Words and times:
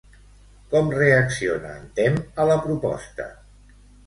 Com 0.71 0.87
reacciona 0.95 1.75
en 1.83 1.85
Temme 2.01 2.25
a 2.45 2.49
la 2.53 2.57
proposta? 2.65 3.29